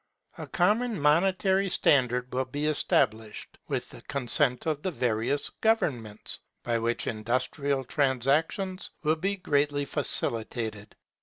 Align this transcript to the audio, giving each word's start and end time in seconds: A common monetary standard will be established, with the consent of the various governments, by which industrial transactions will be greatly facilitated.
A 0.39 0.47
common 0.47 0.99
monetary 0.99 1.69
standard 1.69 2.33
will 2.33 2.45
be 2.45 2.65
established, 2.65 3.59
with 3.67 3.91
the 3.91 4.01
consent 4.01 4.65
of 4.65 4.81
the 4.81 4.89
various 4.89 5.51
governments, 5.51 6.39
by 6.63 6.79
which 6.79 7.05
industrial 7.05 7.83
transactions 7.83 8.89
will 9.03 9.15
be 9.17 9.35
greatly 9.35 9.85
facilitated. 9.85 10.95